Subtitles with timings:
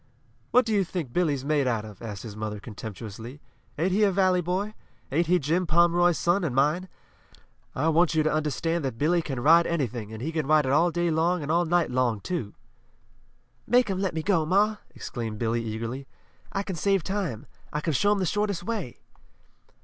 [0.49, 3.39] "What do you think Billy's made out of?" asked his mother contemptuously.
[3.77, 4.73] "Ain't he a valley boy?
[5.11, 6.89] Ain't he Jim Pomeroy's son and mine?
[7.75, 10.71] I want you to understand that Billy can ride anything, and he can ride it
[10.71, 12.55] all day long and all night long, too!"
[13.67, 16.07] "Make 'em let me go, ma!" exclaimed Billy, eagerly.
[16.51, 17.45] "I can save time.
[17.71, 18.97] I can show 'em the shortest way!"